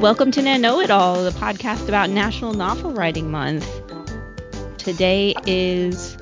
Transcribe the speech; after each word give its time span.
Welcome 0.00 0.30
to 0.32 0.42
Know 0.42 0.80
It 0.80 0.90
All, 0.90 1.24
the 1.24 1.30
podcast 1.30 1.88
about 1.88 2.10
National 2.10 2.52
Novel 2.52 2.92
Writing 2.92 3.30
Month. 3.30 3.66
Today 4.76 5.34
is 5.46 6.18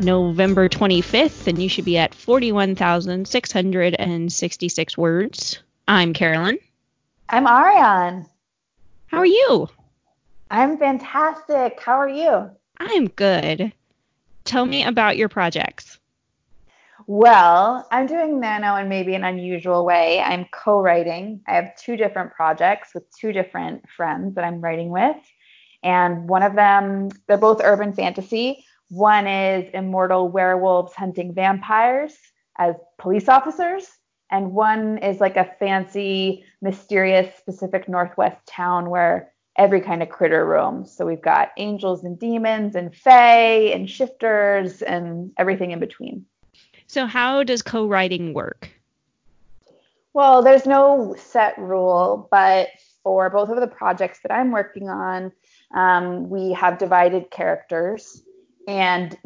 November 0.00 0.68
25th, 0.68 1.46
and 1.46 1.62
you 1.62 1.68
should 1.68 1.84
be 1.84 1.96
at 1.96 2.12
41,666 2.12 4.98
words. 4.98 5.60
I'm 5.86 6.12
Carolyn. 6.12 6.58
I'm 7.28 7.46
Ariane. 7.46 8.26
How 9.06 9.18
are 9.18 9.26
you? 9.26 9.68
I'm 10.50 10.76
fantastic. 10.76 11.78
How 11.78 12.00
are 12.00 12.08
you? 12.08 12.50
I'm 12.80 13.06
good. 13.06 13.72
Tell 14.42 14.66
me 14.66 14.82
about 14.82 15.16
your 15.16 15.28
projects. 15.28 16.00
Well, 17.06 17.86
I'm 17.90 18.06
doing 18.06 18.40
Nano 18.40 18.76
in 18.76 18.88
maybe 18.88 19.14
an 19.14 19.24
unusual 19.24 19.84
way. 19.84 20.20
I'm 20.20 20.46
co 20.52 20.80
writing. 20.80 21.42
I 21.46 21.54
have 21.54 21.76
two 21.76 21.96
different 21.96 22.32
projects 22.32 22.94
with 22.94 23.04
two 23.18 23.32
different 23.32 23.88
friends 23.90 24.34
that 24.36 24.44
I'm 24.44 24.60
writing 24.60 24.88
with. 24.88 25.16
And 25.82 26.28
one 26.28 26.42
of 26.42 26.54
them, 26.54 27.10
they're 27.28 27.36
both 27.36 27.60
urban 27.62 27.92
fantasy. 27.92 28.64
One 28.88 29.26
is 29.26 29.70
immortal 29.74 30.28
werewolves 30.30 30.94
hunting 30.94 31.34
vampires 31.34 32.16
as 32.56 32.74
police 32.98 33.28
officers. 33.28 33.86
And 34.30 34.52
one 34.52 34.98
is 34.98 35.20
like 35.20 35.36
a 35.36 35.52
fancy, 35.58 36.44
mysterious 36.62 37.28
Pacific 37.44 37.86
Northwest 37.86 38.38
town 38.46 38.88
where 38.88 39.32
every 39.58 39.82
kind 39.82 40.02
of 40.02 40.08
critter 40.08 40.44
roams. 40.46 40.96
So 40.96 41.04
we've 41.04 41.20
got 41.20 41.50
angels 41.58 42.02
and 42.02 42.18
demons 42.18 42.74
and 42.74 42.96
fae 42.96 43.70
and 43.74 43.88
shifters 43.88 44.80
and 44.80 45.32
everything 45.36 45.70
in 45.70 45.80
between. 45.80 46.24
So, 46.94 47.06
how 47.06 47.42
does 47.42 47.60
co 47.60 47.88
writing 47.88 48.34
work? 48.34 48.70
Well, 50.12 50.44
there's 50.44 50.64
no 50.64 51.16
set 51.18 51.58
rule, 51.58 52.28
but 52.30 52.68
for 53.02 53.28
both 53.30 53.48
of 53.48 53.58
the 53.58 53.66
projects 53.66 54.20
that 54.22 54.30
I'm 54.30 54.52
working 54.52 54.88
on, 54.88 55.32
um, 55.74 56.30
we 56.30 56.52
have 56.52 56.78
divided 56.78 57.32
characters 57.32 58.22
and 58.68 59.18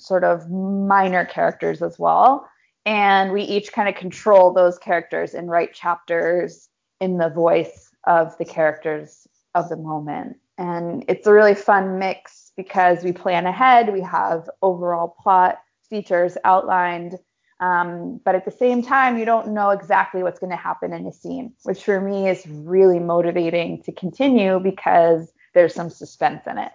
sort 0.00 0.24
of 0.24 0.50
minor 0.50 1.26
characters 1.26 1.82
as 1.82 1.98
well. 1.98 2.48
And 2.86 3.30
we 3.30 3.42
each 3.42 3.74
kind 3.74 3.90
of 3.90 3.94
control 3.94 4.54
those 4.54 4.78
characters 4.78 5.34
and 5.34 5.50
write 5.50 5.74
chapters 5.74 6.70
in 6.98 7.18
the 7.18 7.28
voice 7.28 7.90
of 8.06 8.34
the 8.38 8.46
characters 8.46 9.28
of 9.54 9.68
the 9.68 9.76
moment. 9.76 10.38
And 10.56 11.04
it's 11.08 11.26
a 11.26 11.32
really 11.34 11.56
fun 11.56 11.98
mix 11.98 12.52
because 12.56 13.04
we 13.04 13.12
plan 13.12 13.44
ahead, 13.44 13.92
we 13.92 14.00
have 14.00 14.48
overall 14.62 15.14
plot 15.22 15.58
features 15.92 16.38
outlined. 16.42 17.18
Um, 17.60 18.18
but 18.24 18.34
at 18.34 18.46
the 18.46 18.50
same 18.50 18.82
time, 18.82 19.18
you 19.18 19.26
don't 19.26 19.48
know 19.48 19.70
exactly 19.70 20.22
what's 20.22 20.40
going 20.40 20.50
to 20.50 20.56
happen 20.56 20.94
in 20.94 21.06
a 21.06 21.12
scene, 21.12 21.52
which 21.64 21.84
for 21.84 22.00
me 22.00 22.28
is 22.28 22.44
really 22.48 22.98
motivating 22.98 23.82
to 23.82 23.92
continue 23.92 24.58
because 24.58 25.30
there's 25.52 25.74
some 25.74 25.90
suspense 25.90 26.46
in 26.46 26.56
it. 26.56 26.72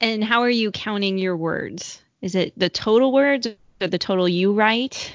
And 0.00 0.24
how 0.24 0.40
are 0.40 0.50
you 0.50 0.70
counting 0.72 1.18
your 1.18 1.36
words? 1.36 2.00
Is 2.22 2.34
it 2.34 2.58
the 2.58 2.70
total 2.70 3.12
words 3.12 3.46
or 3.80 3.86
the 3.86 3.98
total 3.98 4.28
you 4.28 4.54
write? 4.54 5.14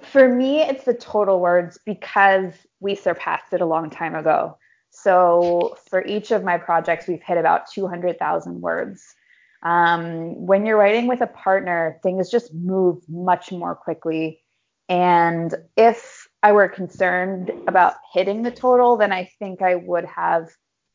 For 0.00 0.34
me, 0.34 0.62
it's 0.62 0.84
the 0.84 0.94
total 0.94 1.40
words 1.40 1.78
because 1.84 2.54
we 2.80 2.94
surpassed 2.94 3.52
it 3.52 3.60
a 3.60 3.66
long 3.66 3.90
time 3.90 4.14
ago. 4.14 4.56
So 4.88 5.76
for 5.90 6.04
each 6.06 6.32
of 6.32 6.42
my 6.42 6.56
projects, 6.56 7.06
we've 7.06 7.22
hit 7.22 7.36
about 7.36 7.70
200,000 7.70 8.60
words. 8.62 9.14
Um, 9.62 10.46
when 10.46 10.64
you're 10.64 10.78
writing 10.78 11.06
with 11.06 11.20
a 11.20 11.26
partner, 11.26 11.98
things 12.02 12.30
just 12.30 12.54
move 12.54 13.02
much 13.08 13.52
more 13.52 13.74
quickly. 13.74 14.42
And 14.88 15.54
if 15.76 16.26
I 16.42 16.52
were 16.52 16.68
concerned 16.68 17.52
about 17.68 17.94
hitting 18.12 18.42
the 18.42 18.50
total, 18.50 18.96
then 18.96 19.12
I 19.12 19.30
think 19.38 19.62
I 19.62 19.74
would 19.74 20.04
have 20.06 20.48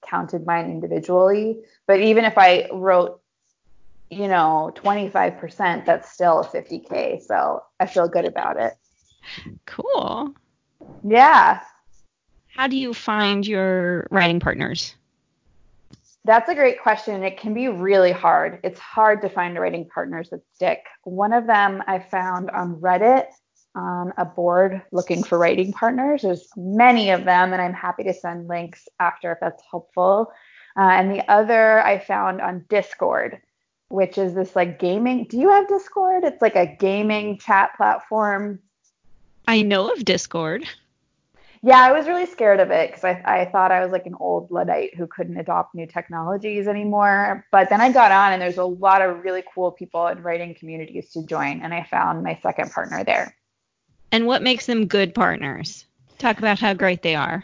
counted 0.05 0.45
mine 0.45 0.69
individually. 0.69 1.59
But 1.87 1.99
even 1.99 2.25
if 2.25 2.37
I 2.37 2.67
wrote, 2.71 3.21
you 4.09 4.27
know, 4.27 4.71
25%, 4.75 5.85
that's 5.85 6.11
still 6.11 6.41
a 6.41 6.45
50K. 6.45 7.21
So 7.21 7.63
I 7.79 7.85
feel 7.85 8.07
good 8.07 8.25
about 8.25 8.57
it. 8.59 8.73
Cool. 9.65 10.33
Yeah. 11.03 11.61
How 12.55 12.67
do 12.67 12.77
you 12.77 12.93
find 12.93 13.45
your 13.45 14.07
writing 14.11 14.39
partners? 14.39 14.95
That's 16.25 16.49
a 16.49 16.55
great 16.55 16.81
question. 16.81 17.23
It 17.23 17.37
can 17.37 17.53
be 17.53 17.67
really 17.67 18.11
hard. 18.11 18.59
It's 18.63 18.79
hard 18.79 19.21
to 19.21 19.29
find 19.29 19.59
writing 19.59 19.87
partners 19.87 20.31
that 20.31 20.41
stick. 20.55 20.79
One 21.03 21.33
of 21.33 21.45
them 21.45 21.83
I 21.85 21.99
found 21.99 22.49
on 22.49 22.77
Reddit 22.77 23.27
on 23.75 24.11
a 24.17 24.25
board 24.25 24.81
looking 24.91 25.23
for 25.23 25.37
writing 25.37 25.71
partners. 25.71 26.23
There's 26.23 26.47
many 26.57 27.11
of 27.11 27.25
them, 27.25 27.53
and 27.53 27.61
I'm 27.61 27.75
happy 27.75 28.03
to 28.05 28.13
send 28.13 28.47
links 28.47 28.87
after 28.99 29.33
if 29.33 29.37
that's 29.39 29.61
helpful. 29.69 30.31
Uh, 30.75 30.89
and 30.89 31.11
the 31.11 31.29
other 31.31 31.85
I 31.85 31.99
found 31.99 32.41
on 32.41 32.65
Discord, 32.69 33.39
which 33.89 34.17
is 34.17 34.33
this 34.33 34.55
like 34.55 34.79
gaming. 34.79 35.27
Do 35.29 35.37
you 35.37 35.49
have 35.51 35.67
Discord? 35.67 36.23
It's 36.23 36.41
like 36.41 36.55
a 36.55 36.75
gaming 36.79 37.37
chat 37.37 37.75
platform. 37.77 38.59
I 39.47 39.61
know 39.61 39.91
of 39.91 40.03
Discord. 40.03 40.65
Yeah, 41.61 41.81
I 41.81 41.91
was 41.91 42.07
really 42.07 42.25
scared 42.25 42.59
of 42.59 42.71
it 42.71 42.91
because 42.91 43.03
I, 43.03 43.21
I 43.25 43.45
thought 43.51 43.71
I 43.71 43.81
was 43.81 43.91
like 43.91 44.05
an 44.05 44.15
old 44.19 44.51
Luddite 44.51 44.95
who 44.95 45.07
couldn't 45.07 45.37
adopt 45.37 45.75
new 45.75 45.87
technologies 45.87 46.67
anymore. 46.67 47.45
But 47.51 47.69
then 47.69 47.81
I 47.81 47.91
got 47.91 48.11
on, 48.11 48.33
and 48.33 48.41
there's 48.41 48.57
a 48.57 48.65
lot 48.65 49.01
of 49.01 49.23
really 49.23 49.43
cool 49.53 49.71
people 49.71 50.07
in 50.07 50.21
writing 50.21 50.55
communities 50.55 51.11
to 51.11 51.25
join, 51.25 51.61
and 51.61 51.73
I 51.73 51.83
found 51.83 52.23
my 52.23 52.39
second 52.41 52.71
partner 52.71 53.03
there. 53.03 53.35
And 54.11 54.27
what 54.27 54.43
makes 54.43 54.65
them 54.65 54.85
good 54.85 55.13
partners? 55.13 55.85
Talk 56.17 56.37
about 56.37 56.59
how 56.59 56.73
great 56.73 57.01
they 57.01 57.15
are. 57.15 57.43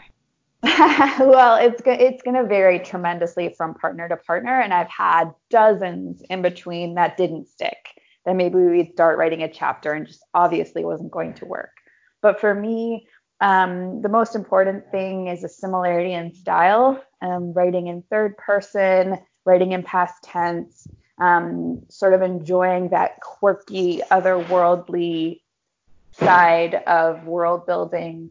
well, 0.62 1.56
it's 1.56 1.82
it's 1.84 2.22
going 2.22 2.36
to 2.36 2.44
vary 2.44 2.78
tremendously 2.78 3.52
from 3.56 3.74
partner 3.74 4.08
to 4.08 4.16
partner, 4.16 4.60
and 4.60 4.72
I've 4.72 4.88
had 4.88 5.32
dozens 5.50 6.22
in 6.30 6.40
between 6.40 6.94
that 6.94 7.16
didn't 7.16 7.48
stick. 7.48 7.76
That 8.24 8.36
maybe 8.36 8.54
we'd 8.54 8.92
start 8.92 9.18
writing 9.18 9.42
a 9.42 9.52
chapter 9.52 9.92
and 9.92 10.06
just 10.06 10.24
obviously 10.32 10.84
wasn't 10.84 11.10
going 11.10 11.34
to 11.34 11.46
work. 11.46 11.72
But 12.20 12.40
for 12.40 12.54
me, 12.54 13.08
um, 13.42 14.00
the 14.02 14.08
most 14.08 14.36
important 14.36 14.88
thing 14.92 15.26
is 15.26 15.42
a 15.42 15.48
similarity 15.48 16.12
in 16.12 16.32
style, 16.32 17.02
um, 17.20 17.52
writing 17.52 17.88
in 17.88 18.02
third 18.02 18.36
person, 18.36 19.18
writing 19.44 19.72
in 19.72 19.82
past 19.82 20.22
tense, 20.22 20.86
um, 21.18 21.82
sort 21.88 22.14
of 22.14 22.22
enjoying 22.22 22.90
that 22.90 23.20
quirky, 23.20 24.00
otherworldly 24.12 25.40
side 26.12 26.76
of 26.86 27.26
world 27.26 27.66
building, 27.66 28.30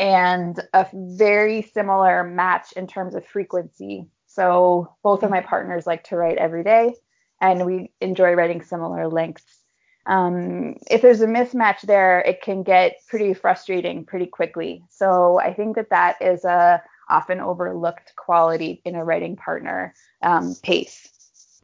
and 0.00 0.60
a 0.74 0.84
very 0.92 1.62
similar 1.62 2.24
match 2.24 2.72
in 2.72 2.88
terms 2.88 3.14
of 3.14 3.24
frequency. 3.24 4.08
So 4.26 4.96
both 5.04 5.22
of 5.22 5.30
my 5.30 5.42
partners 5.42 5.86
like 5.86 6.02
to 6.04 6.16
write 6.16 6.38
every 6.38 6.64
day, 6.64 6.96
and 7.40 7.64
we 7.64 7.92
enjoy 8.00 8.32
writing 8.32 8.62
similar 8.62 9.06
lengths 9.06 9.59
um, 10.06 10.76
if 10.90 11.02
there's 11.02 11.20
a 11.20 11.26
mismatch 11.26 11.82
there, 11.82 12.20
it 12.20 12.42
can 12.42 12.62
get 12.62 13.00
pretty 13.06 13.34
frustrating 13.34 14.04
pretty 14.04 14.26
quickly. 14.26 14.82
So 14.90 15.38
I 15.38 15.52
think 15.52 15.76
that 15.76 15.90
that 15.90 16.20
is 16.20 16.44
a 16.44 16.82
often 17.08 17.40
overlooked 17.40 18.14
quality 18.16 18.80
in 18.84 18.94
a 18.94 19.04
writing 19.04 19.36
partner 19.36 19.94
um, 20.22 20.54
pace. 20.62 21.08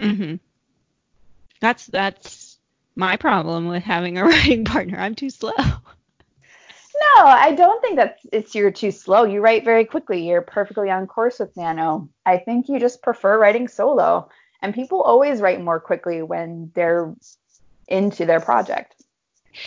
Mm-hmm. 0.00 0.36
That's 1.60 1.86
that's 1.86 2.58
my 2.94 3.16
problem 3.16 3.68
with 3.68 3.82
having 3.82 4.18
a 4.18 4.24
writing 4.26 4.64
partner. 4.64 4.98
I'm 4.98 5.14
too 5.14 5.30
slow. 5.30 5.54
No, 5.58 7.26
I 7.26 7.52
don't 7.52 7.80
think 7.82 7.96
that 7.96 8.18
it's 8.32 8.54
you're 8.54 8.70
too 8.70 8.90
slow. 8.90 9.24
You 9.24 9.40
write 9.40 9.64
very 9.64 9.84
quickly. 9.84 10.26
You're 10.26 10.42
perfectly 10.42 10.90
on 10.90 11.06
course 11.06 11.38
with 11.38 11.56
Nano. 11.56 12.08
I 12.24 12.38
think 12.38 12.68
you 12.68 12.80
just 12.80 13.02
prefer 13.02 13.38
writing 13.38 13.68
solo. 13.68 14.28
And 14.62 14.74
people 14.74 15.02
always 15.02 15.40
write 15.40 15.62
more 15.62 15.78
quickly 15.78 16.22
when 16.22 16.72
they're 16.74 17.14
into 17.88 18.26
their 18.26 18.40
project. 18.40 18.94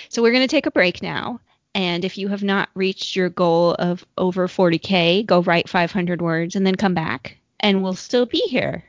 So 0.10 0.21
we're 0.21 0.31
going 0.31 0.44
to 0.44 0.48
take 0.48 0.66
a 0.66 0.71
break 0.71 1.01
now. 1.01 1.39
And 1.75 2.04
if 2.04 2.18
you 2.18 2.27
have 2.30 2.44
not 2.44 2.69
reached 2.74 3.16
your 3.16 3.30
goal 3.30 3.75
of 3.75 4.06
over 4.18 4.48
40K, 4.48 5.25
go 5.25 5.42
write 5.42 5.69
500 5.69 6.21
words 6.21 6.56
and 6.56 6.66
then 6.66 6.75
come 6.75 6.94
back, 6.94 7.38
and 7.60 7.83
we'll 7.83 7.94
still 7.94 8.25
be 8.25 8.39
here. 8.48 8.83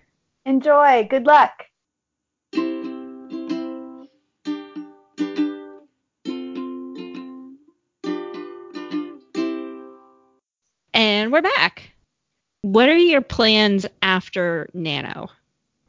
Enjoy. 0.47 1.07
Good 1.09 1.27
luck. 1.27 1.67
And 10.95 11.33
we're 11.33 11.43
back. 11.43 11.93
What 12.63 12.89
are 12.89 12.97
your 12.97 13.23
plans 13.23 13.87
after 14.03 14.69
Nano? 14.75 15.29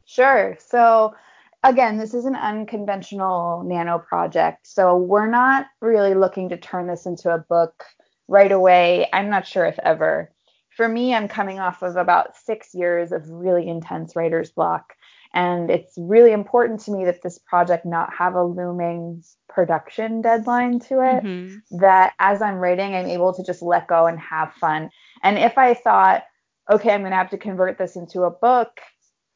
Sure. 0.06 0.58
So 0.60 1.16
again, 1.64 1.98
this 1.98 2.14
is 2.14 2.26
an 2.26 2.36
unconventional 2.36 3.64
nano 3.64 4.00
project. 4.00 4.68
So 4.68 4.98
we're 4.98 5.30
not 5.30 5.68
really 5.82 6.14
looking 6.14 6.50
to 6.50 6.58
turn 6.58 6.88
this 6.88 7.06
into 7.06 7.30
a 7.30 7.38
book 7.38 7.84
right 8.28 8.52
away. 8.52 9.08
I'm 9.14 9.30
not 9.30 9.48
sure 9.48 9.66
if 9.66 9.78
ever. 9.80 10.32
For 10.76 10.88
me, 10.88 11.14
I'm 11.14 11.28
coming 11.28 11.60
off 11.60 11.82
of 11.82 11.98
about 11.98 12.38
six 12.38 12.74
years 12.74 13.12
of 13.12 13.30
really 13.30 13.68
intense 13.68 14.16
writer's 14.16 14.52
block. 14.52 14.94
And 15.34 15.70
it's 15.70 15.94
really 15.98 16.32
important 16.32 16.82
to 16.82 16.92
me 16.92 17.06
that 17.06 17.22
this 17.22 17.38
project 17.38 17.86
not 17.86 18.14
have 18.14 18.36
a 18.36 18.44
looming 18.44 19.24
production 19.48 20.22
deadline 20.22 20.80
to 20.80 20.96
it. 20.96 21.24
Mm-hmm. 21.24 21.78
That 21.80 22.14
as 22.20 22.42
I'm 22.42 22.56
writing, 22.56 22.96
I'm 22.96 23.06
able 23.06 23.34
to 23.34 23.44
just 23.44 23.62
let 23.62 23.88
go 23.88 24.08
and 24.08 24.20
have 24.20 24.54
fun. 24.54 24.90
And 25.24 25.38
if 25.38 25.58
I 25.58 25.74
thought, 25.74 26.24
okay, 26.70 26.94
I'm 26.94 27.02
going 27.02 27.12
to 27.12 27.18
have 27.18 27.30
to 27.32 27.38
convert 27.38 27.78
this 27.78 27.96
into 27.96 28.24
a 28.24 28.32
book, 28.32 28.80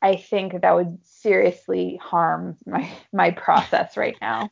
I 0.02 0.18
think 0.18 0.62
that 0.62 0.76
would 0.76 1.00
seriously 1.04 2.00
harm 2.02 2.58
my 2.66 2.90
my 3.14 3.32
process 3.32 3.98
right 3.98 4.16
now. 4.22 4.50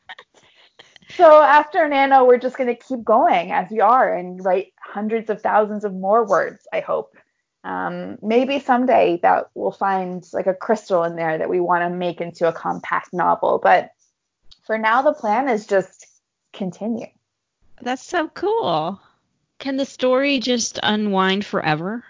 so 1.16 1.42
after 1.42 1.88
Nano, 1.88 2.24
we're 2.24 2.38
just 2.38 2.56
going 2.56 2.74
to 2.74 2.82
keep 2.82 3.04
going 3.04 3.52
as 3.52 3.70
we 3.70 3.80
are 3.80 4.14
and 4.14 4.44
write 4.44 4.72
hundreds 4.80 5.30
of 5.30 5.42
thousands 5.42 5.84
of 5.84 5.94
more 5.94 6.26
words, 6.26 6.66
I 6.72 6.80
hope. 6.80 7.14
Um, 7.62 8.18
maybe 8.20 8.58
someday 8.58 9.20
that 9.22 9.46
we'll 9.54 9.72
find 9.72 10.22
like 10.34 10.46
a 10.46 10.54
crystal 10.54 11.02
in 11.04 11.16
there 11.16 11.38
that 11.38 11.48
we 11.48 11.60
want 11.60 11.82
to 11.82 11.96
make 11.96 12.20
into 12.20 12.46
a 12.46 12.52
compact 12.52 13.14
novel. 13.14 13.58
But 13.62 13.90
for 14.66 14.76
now, 14.76 15.02
the 15.02 15.14
plan 15.14 15.48
is 15.48 15.66
just 15.66 16.06
continue. 16.52 17.06
That's 17.80 18.04
so 18.04 18.28
cool. 18.28 19.00
Can 19.58 19.76
the 19.76 19.86
story 19.86 20.40
just 20.40 20.78
unwind 20.82 21.44
forever? 21.44 22.04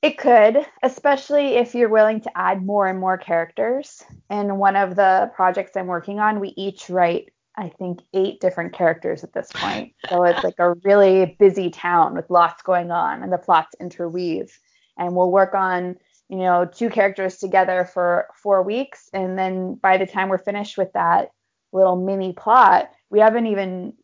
It 0.00 0.16
could, 0.16 0.64
especially 0.82 1.56
if 1.56 1.74
you're 1.74 1.88
willing 1.88 2.20
to 2.20 2.38
add 2.38 2.64
more 2.64 2.86
and 2.86 3.00
more 3.00 3.18
characters. 3.18 4.04
In 4.30 4.56
one 4.56 4.76
of 4.76 4.94
the 4.94 5.30
projects 5.34 5.76
I'm 5.76 5.88
working 5.88 6.20
on, 6.20 6.38
we 6.38 6.50
each 6.56 6.88
write, 6.88 7.32
I 7.56 7.70
think, 7.70 8.02
eight 8.14 8.40
different 8.40 8.72
characters 8.72 9.24
at 9.24 9.32
this 9.32 9.50
point. 9.52 9.94
So 10.08 10.22
it's 10.22 10.44
like 10.44 10.60
a 10.60 10.74
really 10.84 11.36
busy 11.40 11.70
town 11.70 12.14
with 12.14 12.30
lots 12.30 12.62
going 12.62 12.92
on, 12.92 13.24
and 13.24 13.32
the 13.32 13.38
plots 13.38 13.74
interweave. 13.80 14.56
And 14.96 15.16
we'll 15.16 15.32
work 15.32 15.54
on, 15.54 15.96
you 16.28 16.38
know, 16.38 16.64
two 16.64 16.90
characters 16.90 17.38
together 17.38 17.84
for 17.92 18.28
four 18.40 18.62
weeks, 18.62 19.10
and 19.12 19.36
then 19.36 19.74
by 19.74 19.96
the 19.96 20.06
time 20.06 20.28
we're 20.28 20.38
finished 20.38 20.78
with 20.78 20.92
that 20.92 21.30
little 21.72 21.96
mini 21.96 22.32
plot, 22.32 22.88
we 23.10 23.18
haven't 23.18 23.46
even 23.46 23.94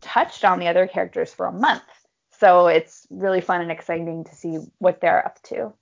touched 0.00 0.44
on 0.44 0.58
the 0.58 0.66
other 0.66 0.88
characters 0.88 1.32
for 1.32 1.46
a 1.46 1.52
month. 1.52 1.82
So 2.38 2.66
it's 2.68 3.06
really 3.10 3.40
fun 3.40 3.60
and 3.60 3.70
exciting 3.70 4.24
to 4.24 4.34
see 4.34 4.58
what 4.78 5.00
they're 5.00 5.24
up 5.24 5.42
to. 5.44 5.72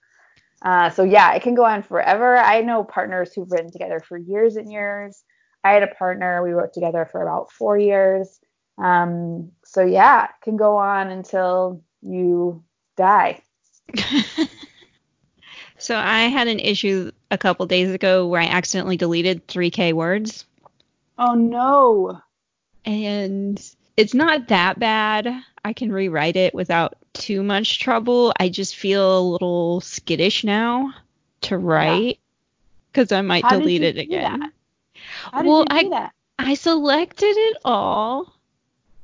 Uh, 0.63 0.91
so 0.91 1.03
yeah, 1.03 1.35
it 1.35 1.43
can 1.43 1.55
go 1.55 1.65
on 1.65 1.83
forever. 1.83 2.37
I 2.37 2.61
know 2.63 2.85
partners 2.85 3.33
who've 3.35 3.51
written 3.51 3.71
together 3.71 4.01
for 4.01 4.17
years 4.17 4.57
and 4.57 4.71
years. 4.71 5.25
I 5.65 5.73
had 5.73 5.83
a 5.83 5.89
partner 5.89 6.43
we 6.43 6.53
wrote 6.53 6.73
together 6.73 7.09
for 7.11 7.23
about 7.23 7.51
four 7.51 7.79
years. 7.79 8.41
Um, 8.79 9.53
so 9.65 9.85
yeah, 9.85 10.25
it 10.25 10.31
can 10.43 10.57
go 10.57 10.77
on 10.77 11.11
until 11.11 11.83
you 12.01 12.63
die. 12.97 13.41
so 15.79 15.97
I 15.97 16.23
had 16.23 16.49
an 16.49 16.59
issue 16.59 17.11
a 17.31 17.39
couple 17.39 17.67
days 17.67 17.91
ago 17.91 18.27
where 18.27 18.41
I 18.41 18.47
accidentally 18.47 18.97
deleted 18.97 19.47
3K 19.49 19.93
words. 19.93 20.45
Oh 21.19 21.35
no. 21.35 22.21
And 22.85 23.61
it's 23.97 24.15
not 24.15 24.49
that 24.49 24.79
bad. 24.79 25.29
I 25.65 25.73
can 25.73 25.93
rewrite 25.93 26.37
it 26.37 26.55
without 26.55 26.97
too 27.13 27.43
much 27.43 27.79
trouble. 27.79 28.33
I 28.39 28.49
just 28.49 28.77
feel 28.77 29.19
a 29.19 29.21
little 29.21 29.81
skittish 29.81 30.45
now 30.45 30.93
to 31.43 31.59
write 31.59 32.19
because 32.91 33.11
yeah. 33.11 33.19
I 33.19 33.23
might 33.23 33.45
How 33.45 33.59
delete 33.59 33.83
it 33.83 33.99
again. 33.99 34.53
well, 35.33 35.65
I, 35.69 35.89
that? 35.89 36.13
I 36.39 36.55
selected 36.55 37.35
it 37.37 37.57
all 37.65 38.33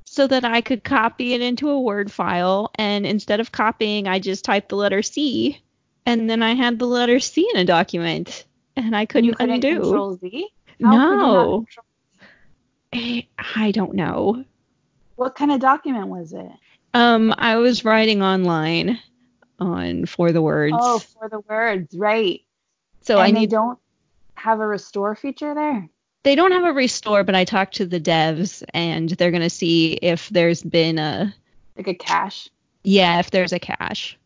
so 0.05 0.27
that 0.27 0.45
I 0.45 0.61
could 0.61 0.85
copy 0.85 1.35
it 1.35 1.41
into 1.41 1.69
a 1.69 1.81
Word 1.81 2.11
file. 2.11 2.71
And 2.77 3.07
instead 3.07 3.41
of 3.41 3.53
copying, 3.53 4.09
I 4.09 4.19
just 4.19 4.45
typed 4.45 4.71
the 4.71 4.77
letter 4.77 5.03
C. 5.03 5.63
And 6.07 6.29
then 6.29 6.43
I 6.43 6.55
had 6.55 6.79
the 6.79 6.87
letter 6.87 7.21
C 7.21 7.49
in 7.53 7.61
a 7.61 7.65
document. 7.65 8.47
And 8.75 8.97
I 8.97 9.07
couldn't, 9.07 9.27
you 9.27 9.35
couldn't 9.35 9.57
undo. 9.57 9.81
Control 9.81 10.17
Z? 10.17 10.49
How 10.83 10.91
no. 10.91 11.67
I, 12.93 12.99
eh, 12.99 13.23
I 13.57 13.71
don't 13.73 13.95
know. 13.95 14.45
What 15.19 15.35
kind 15.35 15.51
of 15.51 15.59
document 15.59 16.07
was 16.07 16.33
it? 16.33 16.49
Um, 16.95 17.35
I 17.37 17.57
was 17.57 17.85
writing 17.85 18.23
online 18.23 19.01
on 19.59 20.07
for 20.07 20.31
the 20.31 20.41
words. 20.41 20.77
Oh, 20.79 21.01
for 21.01 21.29
the 21.29 21.41
words, 21.41 21.93
right. 21.99 22.43
So 23.01 23.19
and 23.19 23.37
I 23.37 23.41
need 23.41 23.51
don't 23.51 23.81
have 24.37 24.61
a 24.61 24.67
restore 24.67 25.17
feature 25.17 25.57
there. 25.57 25.89
They 26.23 26.37
don't 26.37 26.53
have 26.53 26.63
a 26.63 26.73
restore, 26.73 27.25
but 27.25 27.35
I 27.35 27.45
talked 27.45 27.75
to 27.77 27.87
the 27.87 27.99
devs 27.99 28.63
and 28.73 29.09
they're 29.09 29.33
gonna 29.33 29.51
see 29.51 29.95
if 29.95 30.29
there's 30.29 30.63
been 30.63 31.01
a 31.01 31.35
like 31.77 31.89
a 31.89 31.95
cache. 31.95 32.49
Yeah, 32.85 33.19
if 33.19 33.33
there's 33.33 33.53
a 33.53 33.59
cache. 33.59 34.17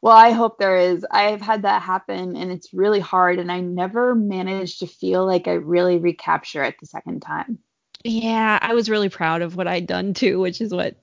Well, 0.00 0.16
I 0.16 0.30
hope 0.30 0.56
there 0.60 0.76
is. 0.76 1.04
I've 1.10 1.40
had 1.40 1.62
that 1.62 1.82
happen 1.82 2.36
and 2.36 2.52
it's 2.52 2.72
really 2.72 3.00
hard 3.00 3.40
and 3.40 3.50
I 3.50 3.58
never 3.58 4.14
managed 4.14 4.78
to 4.80 4.86
feel 4.86 5.26
like 5.26 5.48
I 5.48 5.54
really 5.54 5.98
recapture 5.98 6.62
it 6.62 6.76
the 6.78 6.86
second 6.86 7.22
time. 7.22 7.58
Yeah, 8.04 8.58
I 8.60 8.74
was 8.74 8.90
really 8.90 9.08
proud 9.08 9.40
of 9.40 9.56
what 9.56 9.66
I'd 9.66 9.86
done 9.86 10.12
too, 10.12 10.38
which 10.38 10.60
is 10.60 10.72
what 10.72 10.94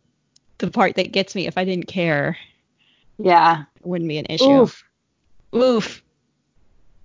the 0.59 0.69
part 0.69 0.95
that 0.95 1.11
gets 1.11 1.33
me. 1.33 1.47
If 1.47 1.57
I 1.57 1.65
didn't 1.65 1.87
care, 1.87 2.37
yeah, 3.17 3.63
it 3.75 3.85
wouldn't 3.85 4.07
be 4.07 4.19
an 4.19 4.27
issue. 4.29 4.61
Oof. 4.61 4.83
Oof. 5.55 6.03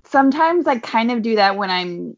Sometimes 0.05 0.67
I 0.67 0.79
kind 0.79 1.11
of 1.11 1.23
do 1.23 1.37
that 1.37 1.57
when 1.57 1.71
I'm 1.71 2.17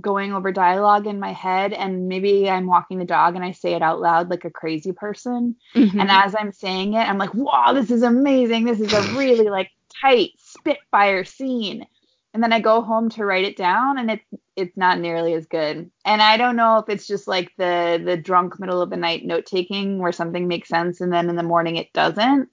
going 0.00 0.32
over 0.32 0.52
dialogue 0.52 1.06
in 1.06 1.18
my 1.18 1.32
head 1.32 1.72
and 1.72 2.08
maybe 2.08 2.48
I'm 2.48 2.66
walking 2.66 2.98
the 2.98 3.04
dog 3.04 3.34
and 3.34 3.44
I 3.44 3.52
say 3.52 3.74
it 3.74 3.82
out 3.82 4.00
loud 4.00 4.28
like 4.28 4.44
a 4.44 4.50
crazy 4.50 4.92
person. 4.92 5.56
Mm-hmm. 5.74 6.00
And 6.00 6.10
as 6.10 6.34
I'm 6.38 6.52
saying 6.52 6.94
it, 6.94 7.08
I'm 7.08 7.18
like, 7.18 7.34
wow, 7.34 7.72
this 7.72 7.90
is 7.90 8.02
amazing. 8.02 8.64
This 8.64 8.80
is 8.80 8.92
a 8.92 9.02
really 9.16 9.48
like 9.48 9.70
tight 10.00 10.32
spitfire 10.38 11.24
scene 11.24 11.86
and 12.32 12.42
then 12.42 12.52
I 12.52 12.60
go 12.60 12.80
home 12.80 13.10
to 13.10 13.24
write 13.24 13.44
it 13.44 13.56
down 13.56 13.98
and 13.98 14.10
it's 14.10 14.24
it's 14.54 14.76
not 14.76 14.98
nearly 14.98 15.34
as 15.34 15.46
good. 15.46 15.90
And 16.04 16.22
I 16.22 16.36
don't 16.36 16.56
know 16.56 16.78
if 16.78 16.88
it's 16.88 17.06
just 17.06 17.26
like 17.26 17.52
the 17.56 18.00
the 18.04 18.16
drunk 18.16 18.60
middle 18.60 18.80
of 18.80 18.90
the 18.90 18.96
night 18.96 19.24
note 19.24 19.46
taking 19.46 19.98
where 19.98 20.12
something 20.12 20.46
makes 20.46 20.68
sense 20.68 21.00
and 21.00 21.12
then 21.12 21.28
in 21.28 21.36
the 21.36 21.42
morning 21.42 21.76
it 21.76 21.92
doesn't 21.92 22.48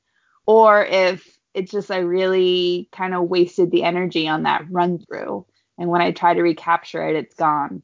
or 0.46 0.84
if 0.84 1.28
it's 1.54 1.72
just 1.72 1.92
I 1.92 2.00
really 2.00 2.90
kind 2.92 3.14
of 3.14 3.30
wasted 3.30 3.72
the 3.72 3.84
energy 3.84 4.28
on 4.28 4.44
that 4.44 4.66
run 4.70 5.00
through 5.00 5.46
and 5.78 5.90
when 5.90 6.02
I 6.02 6.12
try 6.12 6.34
to 6.34 6.42
recapture 6.42 7.08
it 7.08 7.16
it's 7.16 7.36
gone. 7.36 7.84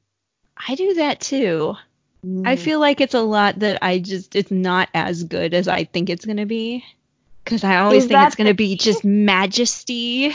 I 0.68 0.76
do 0.76 0.96
that 0.96 1.20
too. 1.20 1.76
Mm. 2.26 2.48
I 2.48 2.56
feel 2.56 2.80
like 2.80 3.02
it's 3.02 3.16
a 3.16 3.22
lot 3.22 3.60
that 3.60 3.80
I 3.84 4.00
just 4.00 4.36
it's 4.36 4.52
not 4.52 4.90
as 4.96 5.24
good 5.24 5.54
as 5.54 5.68
I 5.68 5.84
think 5.84 6.10
it's 6.10 6.26
going 6.26 6.38
to 6.38 6.48
be 6.48 6.84
cuz 7.46 7.64
I 7.64 7.78
always 7.78 8.04
Is 8.04 8.10
think 8.10 8.26
it's 8.26 8.36
going 8.36 8.48
to 8.48 8.56
be 8.56 8.78
just 8.78 9.04
majesty 9.06 10.34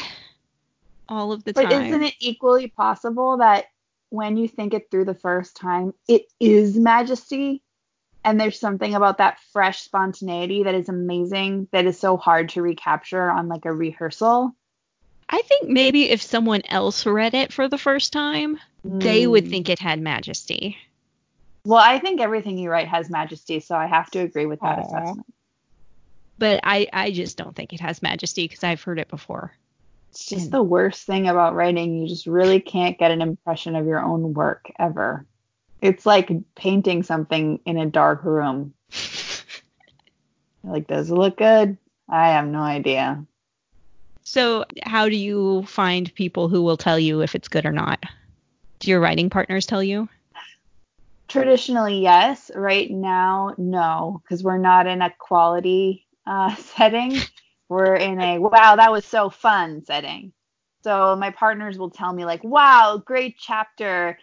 all 1.09 1.33
of 1.33 1.45
the 1.45 1.53
but 1.53 1.63
time. 1.63 1.71
But 1.71 1.87
isn't 1.89 2.03
it 2.03 2.15
equally 2.21 2.69
possible 2.69 3.39
that 3.39 3.67
when 4.11 4.37
you 4.37 4.49
think 4.49 4.75
it 4.75 4.91
through 4.91 5.05
the 5.05 5.15
first 5.15 5.57
time, 5.57 5.95
it 6.07 6.27
is 6.41 6.77
majesty? 6.77 7.63
And 8.25 8.41
there's 8.41 8.59
something 8.59 8.95
about 8.95 9.19
that 9.19 9.39
fresh 9.53 9.83
spontaneity 9.83 10.65
that 10.65 10.75
is 10.75 10.89
amazing, 10.89 11.69
that 11.73 11.87
is 11.87 11.99
so 11.99 12.17
hard 12.17 12.51
to 12.51 12.63
recapture 12.63 13.31
on 13.31 13.49
like 13.49 13.65
a 13.65 13.73
rehearsal. 13.73 14.55
I 15.31 15.43
think 15.43 15.69
maybe 15.69 16.11
if 16.11 16.23
someone 16.23 16.63
else 16.69 17.07
read 17.07 17.35
it 17.35 17.53
for 17.53 17.69
the 17.69 17.79
first 17.79 18.13
time, 18.13 18.59
mm. 18.87 19.03
they 19.03 19.27
would 19.27 19.45
hmm. 19.45 19.51
think 19.51 19.69
it 19.69 19.79
had 19.79 20.01
majesty. 20.01 20.79
Well, 21.65 21.83
I 21.83 21.99
think 21.99 22.21
everything 22.21 22.57
you 22.57 22.71
write 22.71 22.89
has 22.89 23.11
majesty, 23.11 23.61
so 23.61 23.77
I 23.77 23.87
have 23.87 24.11
to 24.13 24.21
agree 24.21 24.47
with 24.47 24.61
that 24.61 24.79
Aww. 24.79 24.87
assessment. 24.87 25.35
But 26.39 26.61
I, 26.63 26.87
I 26.93 27.11
just 27.11 27.37
don't 27.37 27.55
think 27.55 27.73
it 27.73 27.81
has 27.81 28.01
majesty 28.01 28.49
because 28.49 28.65
I've 28.65 28.83
heard 28.83 28.99
it 28.99 29.09
before. 29.09 29.53
It's 30.19 30.31
just 30.31 30.51
the 30.51 30.65
worst 30.65 31.07
thing 31.07 31.29
about 31.29 31.55
writing. 31.55 31.95
You 31.97 32.09
just 32.09 32.27
really 32.27 32.59
can't 32.59 32.99
get 32.99 33.13
an 33.13 33.23
impression 33.23 33.77
of 33.77 33.87
your 33.87 34.01
own 34.01 34.35
work 34.35 34.69
ever. 34.77 35.25
It's 35.81 36.05
like 36.05 36.29
painting 36.57 37.05
something 37.05 37.61
in 37.65 37.79
a 37.79 37.87
dark 37.87 38.25
room. 38.25 38.75
like, 40.65 40.89
does 40.89 41.09
it 41.09 41.15
look 41.15 41.37
good? 41.39 41.79
I 42.09 42.31
have 42.31 42.49
no 42.49 42.59
idea. 42.59 43.25
So, 44.25 44.65
how 44.83 45.09
do 45.09 45.15
you 45.15 45.63
find 45.69 46.13
people 46.17 46.49
who 46.49 46.63
will 46.63 46.77
tell 46.77 46.99
you 46.99 47.21
if 47.23 47.37
it's 47.37 47.47
good 47.47 47.65
or 47.65 47.73
not? 47.73 48.03
Do 48.81 48.91
your 48.91 48.99
writing 48.99 49.31
partners 49.31 49.67
tell 49.67 49.85
you? 49.85 50.09
Traditionally, 51.29 52.01
yes. 52.01 52.51
Right 52.57 52.91
now, 52.91 53.55
no, 53.57 54.21
because 54.25 54.43
we're 54.43 54.59
not 54.59 54.89
in 54.89 55.01
a 55.01 55.15
quality 55.17 56.09
uh, 56.27 56.57
setting 56.57 57.21
we're 57.69 57.95
in 57.95 58.21
a 58.21 58.39
wow, 58.39 58.77
that 58.77 58.93
was 58.93 59.05
so 59.05 59.31
fun 59.31 59.85
setting. 59.85 60.33
So 60.85 61.17
my 61.17 61.31
partners 61.31 61.79
will 61.79 61.91
tell 61.91 62.13
me 62.13 62.25
like, 62.25 62.43
wow, 62.45 63.03
great 63.05 63.37
chapter. 63.39 64.19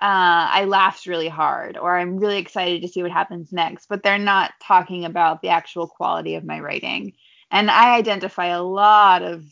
Uh, 0.00 0.48
I 0.50 0.64
laughed 0.64 1.06
really 1.06 1.28
hard, 1.28 1.76
or 1.76 1.96
I'm 1.96 2.16
really 2.16 2.38
excited 2.38 2.82
to 2.82 2.88
see 2.88 3.02
what 3.02 3.12
happens 3.12 3.52
next. 3.52 3.86
But 3.88 4.02
they're 4.02 4.18
not 4.18 4.52
talking 4.62 5.04
about 5.04 5.42
the 5.42 5.48
actual 5.48 5.86
quality 5.86 6.34
of 6.36 6.44
my 6.44 6.60
writing. 6.60 7.14
And 7.50 7.70
I 7.70 7.96
identify 7.96 8.46
a 8.46 8.62
lot 8.62 9.22
of 9.22 9.44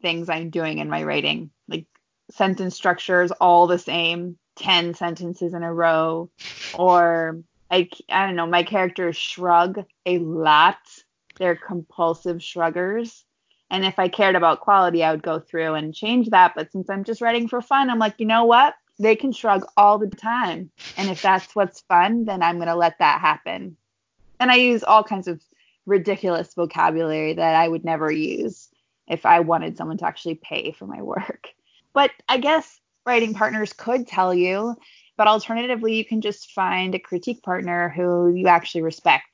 things 0.00 0.28
I'm 0.28 0.50
doing 0.50 0.78
in 0.78 0.88
my 0.88 1.02
writing, 1.02 1.50
like 1.68 1.86
sentence 2.30 2.74
structures 2.74 3.30
all 3.32 3.66
the 3.66 3.78
same, 3.78 4.38
10 4.56 4.94
sentences 4.94 5.54
in 5.54 5.62
a 5.62 5.72
row, 5.72 6.30
or 6.78 7.40
I, 7.70 7.88
I 8.08 8.26
don't 8.26 8.36
know, 8.36 8.46
my 8.46 8.62
characters 8.62 9.16
shrug 9.16 9.84
a 10.06 10.18
lot 10.18 10.78
they're 11.36 11.56
compulsive 11.56 12.42
shruggers. 12.42 13.24
And 13.70 13.84
if 13.84 13.98
I 13.98 14.08
cared 14.08 14.36
about 14.36 14.60
quality, 14.60 15.02
I 15.02 15.10
would 15.10 15.22
go 15.22 15.40
through 15.40 15.74
and 15.74 15.94
change 15.94 16.30
that. 16.30 16.54
But 16.54 16.70
since 16.70 16.88
I'm 16.88 17.04
just 17.04 17.20
writing 17.20 17.48
for 17.48 17.60
fun, 17.60 17.90
I'm 17.90 17.98
like, 17.98 18.14
you 18.18 18.26
know 18.26 18.44
what? 18.44 18.74
They 18.98 19.16
can 19.16 19.32
shrug 19.32 19.66
all 19.76 19.98
the 19.98 20.06
time. 20.06 20.70
And 20.96 21.10
if 21.10 21.22
that's 21.22 21.56
what's 21.56 21.80
fun, 21.80 22.24
then 22.24 22.42
I'm 22.42 22.56
going 22.56 22.68
to 22.68 22.76
let 22.76 22.98
that 22.98 23.20
happen. 23.20 23.76
And 24.38 24.50
I 24.50 24.56
use 24.56 24.84
all 24.84 25.02
kinds 25.02 25.26
of 25.26 25.42
ridiculous 25.86 26.54
vocabulary 26.54 27.34
that 27.34 27.54
I 27.56 27.68
would 27.68 27.84
never 27.84 28.10
use 28.10 28.68
if 29.08 29.26
I 29.26 29.40
wanted 29.40 29.76
someone 29.76 29.98
to 29.98 30.06
actually 30.06 30.36
pay 30.36 30.72
for 30.72 30.86
my 30.86 31.02
work. 31.02 31.48
But 31.92 32.10
I 32.28 32.38
guess 32.38 32.80
writing 33.06 33.34
partners 33.34 33.72
could 33.72 34.06
tell 34.06 34.34
you, 34.34 34.76
but 35.16 35.28
alternatively, 35.28 35.94
you 35.94 36.04
can 36.04 36.20
just 36.20 36.50
find 36.52 36.94
a 36.94 36.98
critique 36.98 37.42
partner 37.42 37.88
who 37.88 38.32
you 38.34 38.48
actually 38.48 38.82
respect. 38.82 39.24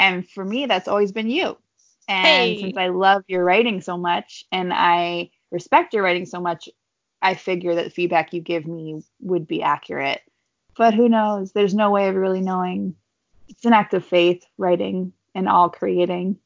And 0.00 0.26
for 0.28 0.44
me, 0.44 0.64
that's 0.64 0.88
always 0.88 1.12
been 1.12 1.28
you. 1.28 1.58
And 2.08 2.26
hey. 2.26 2.58
since 2.58 2.76
I 2.78 2.88
love 2.88 3.22
your 3.28 3.44
writing 3.44 3.82
so 3.82 3.98
much 3.98 4.46
and 4.50 4.72
I 4.72 5.30
respect 5.52 5.92
your 5.92 6.02
writing 6.02 6.24
so 6.24 6.40
much, 6.40 6.70
I 7.20 7.34
figure 7.34 7.74
that 7.74 7.84
the 7.84 7.90
feedback 7.90 8.32
you 8.32 8.40
give 8.40 8.66
me 8.66 9.02
would 9.20 9.46
be 9.46 9.62
accurate. 9.62 10.22
But 10.76 10.94
who 10.94 11.10
knows? 11.10 11.52
There's 11.52 11.74
no 11.74 11.90
way 11.90 12.08
of 12.08 12.14
really 12.14 12.40
knowing. 12.40 12.96
It's 13.48 13.66
an 13.66 13.74
act 13.74 13.92
of 13.92 14.04
faith, 14.04 14.42
writing 14.56 15.12
and 15.34 15.46
all 15.46 15.68
creating. 15.68 16.38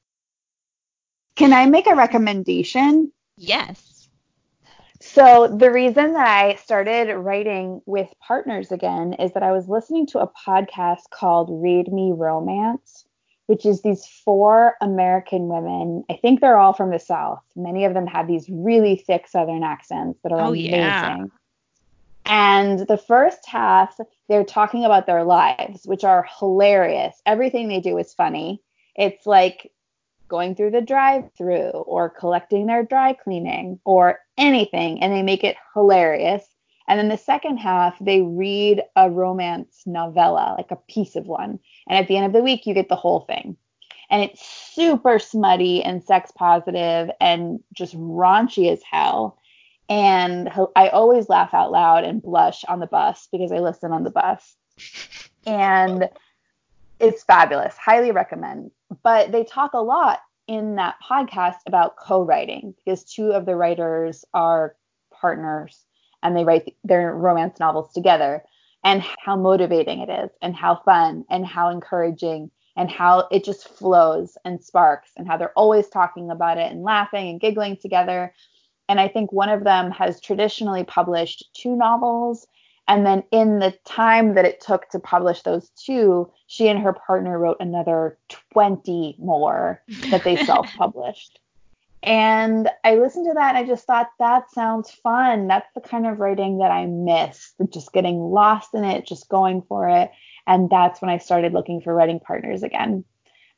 Can 1.36 1.52
I 1.52 1.66
make 1.66 1.86
a 1.86 1.94
recommendation? 1.94 3.12
Yes. 3.36 4.08
So, 5.00 5.46
the 5.46 5.70
reason 5.70 6.14
that 6.14 6.26
I 6.26 6.54
started 6.56 7.14
writing 7.14 7.82
with 7.86 8.08
partners 8.20 8.72
again 8.72 9.12
is 9.14 9.32
that 9.32 9.42
I 9.42 9.52
was 9.52 9.68
listening 9.68 10.06
to 10.08 10.20
a 10.20 10.32
podcast 10.46 11.10
called 11.10 11.50
Read 11.62 11.92
Me 11.92 12.12
Romance, 12.12 13.03
which 13.46 13.66
is 13.66 13.82
these 13.82 14.06
four 14.06 14.74
American 14.80 15.48
women. 15.48 16.04
I 16.10 16.14
think 16.14 16.40
they're 16.40 16.58
all 16.58 16.72
from 16.72 16.90
the 16.90 16.98
South. 16.98 17.42
Many 17.56 17.84
of 17.84 17.94
them 17.94 18.06
have 18.06 18.26
these 18.26 18.48
really 18.48 18.96
thick 18.96 19.28
Southern 19.28 19.62
accents 19.62 20.20
that 20.22 20.32
are 20.32 20.40
oh, 20.40 20.48
amazing. 20.48 20.70
Yeah. 20.72 21.24
And 22.26 22.80
the 22.86 22.96
first 22.96 23.46
half, 23.46 23.98
they're 24.28 24.44
talking 24.44 24.84
about 24.84 25.06
their 25.06 25.24
lives, 25.24 25.86
which 25.86 26.04
are 26.04 26.26
hilarious. 26.38 27.20
Everything 27.26 27.68
they 27.68 27.80
do 27.80 27.98
is 27.98 28.14
funny. 28.14 28.62
It's 28.96 29.26
like 29.26 29.70
going 30.28 30.54
through 30.54 30.70
the 30.70 30.80
drive 30.80 31.30
through 31.36 31.68
or 31.70 32.08
collecting 32.08 32.66
their 32.66 32.82
dry 32.82 33.12
cleaning 33.12 33.78
or 33.84 34.20
anything, 34.38 35.02
and 35.02 35.12
they 35.12 35.22
make 35.22 35.44
it 35.44 35.56
hilarious. 35.74 36.44
And 36.88 36.98
then 36.98 37.08
the 37.08 37.16
second 37.16 37.58
half, 37.58 37.98
they 37.98 38.20
read 38.20 38.82
a 38.94 39.10
romance 39.10 39.82
novella, 39.86 40.54
like 40.56 40.70
a 40.70 40.76
piece 40.76 41.16
of 41.16 41.26
one. 41.26 41.58
And 41.88 41.98
at 41.98 42.08
the 42.08 42.16
end 42.16 42.26
of 42.26 42.32
the 42.32 42.42
week, 42.42 42.66
you 42.66 42.74
get 42.74 42.88
the 42.88 42.96
whole 42.96 43.20
thing. 43.20 43.56
And 44.10 44.22
it's 44.22 44.44
super 44.74 45.18
smutty 45.18 45.82
and 45.82 46.04
sex 46.04 46.30
positive 46.30 47.10
and 47.20 47.60
just 47.72 47.96
raunchy 47.96 48.70
as 48.70 48.82
hell. 48.82 49.38
And 49.88 50.50
I 50.76 50.88
always 50.88 51.28
laugh 51.28 51.54
out 51.54 51.72
loud 51.72 52.04
and 52.04 52.22
blush 52.22 52.64
on 52.64 52.80
the 52.80 52.86
bus 52.86 53.28
because 53.32 53.50
I 53.50 53.58
listen 53.58 53.92
on 53.92 54.04
the 54.04 54.10
bus. 54.10 54.56
And 55.46 56.08
it's 57.00 57.22
fabulous. 57.24 57.76
Highly 57.76 58.10
recommend. 58.10 58.70
But 59.02 59.32
they 59.32 59.44
talk 59.44 59.72
a 59.72 59.78
lot 59.78 60.20
in 60.46 60.76
that 60.76 60.96
podcast 61.02 61.56
about 61.66 61.96
co-writing 61.96 62.74
because 62.84 63.04
two 63.04 63.32
of 63.32 63.46
the 63.46 63.56
writers 63.56 64.24
are 64.34 64.76
partners 65.12 65.84
and 66.24 66.36
they 66.36 66.44
write 66.44 66.74
their 66.82 67.14
romance 67.14 67.60
novels 67.60 67.92
together 67.92 68.42
and 68.82 69.02
how 69.24 69.36
motivating 69.36 70.00
it 70.00 70.10
is 70.10 70.30
and 70.42 70.56
how 70.56 70.76
fun 70.84 71.24
and 71.30 71.46
how 71.46 71.70
encouraging 71.70 72.50
and 72.76 72.90
how 72.90 73.28
it 73.30 73.44
just 73.44 73.68
flows 73.68 74.36
and 74.44 74.62
sparks 74.62 75.10
and 75.16 75.28
how 75.28 75.36
they're 75.36 75.56
always 75.56 75.88
talking 75.88 76.30
about 76.30 76.58
it 76.58 76.72
and 76.72 76.82
laughing 76.82 77.28
and 77.28 77.40
giggling 77.40 77.76
together. 77.76 78.34
And 78.88 78.98
I 78.98 79.06
think 79.06 79.32
one 79.32 79.48
of 79.48 79.62
them 79.62 79.92
has 79.92 80.20
traditionally 80.20 80.82
published 80.82 81.44
two 81.54 81.76
novels 81.76 82.48
and 82.86 83.06
then 83.06 83.22
in 83.30 83.60
the 83.60 83.74
time 83.84 84.34
that 84.34 84.44
it 84.44 84.60
took 84.60 84.88
to 84.90 84.98
publish 84.98 85.42
those 85.42 85.70
two, 85.70 86.30
she 86.46 86.68
and 86.68 86.78
her 86.80 86.92
partner 86.92 87.38
wrote 87.38 87.56
another 87.60 88.18
20 88.52 89.16
more 89.18 89.82
that 90.10 90.24
they 90.24 90.36
self 90.44 90.68
published. 90.76 91.40
And 92.04 92.68
I 92.84 92.96
listened 92.96 93.26
to 93.26 93.34
that 93.34 93.54
and 93.54 93.58
I 93.58 93.66
just 93.66 93.86
thought 93.86 94.10
that 94.18 94.50
sounds 94.50 94.90
fun. 94.90 95.46
That's 95.46 95.68
the 95.74 95.80
kind 95.80 96.06
of 96.06 96.20
writing 96.20 96.58
that 96.58 96.70
I 96.70 96.84
miss, 96.84 97.54
just 97.70 97.92
getting 97.94 98.18
lost 98.18 98.74
in 98.74 98.84
it, 98.84 99.06
just 99.06 99.28
going 99.30 99.62
for 99.62 99.88
it. 99.88 100.10
And 100.46 100.68
that's 100.68 101.00
when 101.00 101.10
I 101.10 101.16
started 101.16 101.54
looking 101.54 101.80
for 101.80 101.94
writing 101.94 102.20
partners 102.20 102.62
again. 102.62 103.04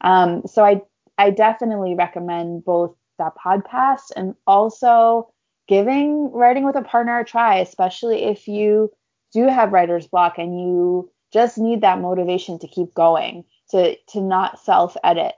Um, 0.00 0.42
so 0.46 0.64
I 0.64 0.82
I 1.18 1.30
definitely 1.30 1.94
recommend 1.94 2.64
both 2.64 2.94
that 3.18 3.32
podcast 3.36 4.12
and 4.14 4.34
also 4.46 5.32
giving 5.66 6.30
writing 6.30 6.64
with 6.64 6.76
a 6.76 6.82
partner 6.82 7.18
a 7.18 7.24
try, 7.24 7.56
especially 7.56 8.24
if 8.24 8.46
you 8.46 8.92
do 9.32 9.48
have 9.48 9.72
writer's 9.72 10.06
block 10.06 10.38
and 10.38 10.60
you 10.60 11.10
just 11.32 11.58
need 11.58 11.80
that 11.80 12.00
motivation 12.00 12.58
to 12.60 12.68
keep 12.68 12.94
going, 12.94 13.44
to 13.70 13.96
to 14.10 14.20
not 14.20 14.60
self 14.60 14.96
edit. 15.02 15.34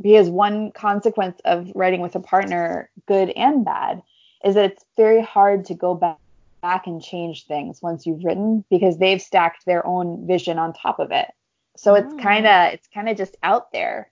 Because 0.00 0.28
one 0.28 0.72
consequence 0.72 1.40
of 1.44 1.72
writing 1.74 2.00
with 2.00 2.14
a 2.14 2.20
partner, 2.20 2.90
good 3.06 3.30
and 3.30 3.64
bad, 3.64 4.02
is 4.44 4.54
that 4.54 4.72
it's 4.72 4.84
very 4.96 5.22
hard 5.22 5.64
to 5.66 5.74
go 5.74 5.94
back 5.94 6.18
back 6.62 6.86
and 6.88 7.00
change 7.00 7.46
things 7.46 7.80
once 7.80 8.06
you've 8.06 8.24
written 8.24 8.64
because 8.70 8.98
they've 8.98 9.22
stacked 9.22 9.64
their 9.66 9.86
own 9.86 10.26
vision 10.26 10.58
on 10.58 10.72
top 10.72 10.98
of 10.98 11.12
it. 11.12 11.28
So 11.76 11.94
it's 11.94 12.12
mm. 12.12 12.20
kind 12.20 12.46
of 12.46 12.72
it's 12.72 12.88
kind 12.92 13.08
of 13.08 13.16
just 13.16 13.36
out 13.42 13.70
there. 13.72 14.10